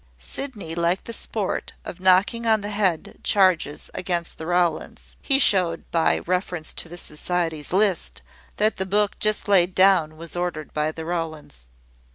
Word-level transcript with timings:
Sydney 0.17 0.73
liked 0.73 1.05
the 1.05 1.13
sport 1.13 1.73
of 1.85 1.99
knocking 1.99 2.47
on 2.47 2.61
the 2.61 2.71
head 2.71 3.19
charges 3.23 3.91
against 3.93 4.39
the 4.39 4.47
Rowlands. 4.47 5.15
He 5.21 5.37
showed, 5.37 5.83
by 5.91 6.13
a 6.13 6.21
reference 6.23 6.73
to 6.73 6.89
the 6.89 6.97
Society's 6.97 7.71
list, 7.71 8.23
that 8.57 8.77
the 8.77 8.87
book 8.87 9.19
just 9.19 9.47
laid 9.47 9.75
down 9.75 10.17
was 10.17 10.35
ordered 10.35 10.73
by 10.73 10.91
the 10.91 11.05
Rowlands. 11.05 11.67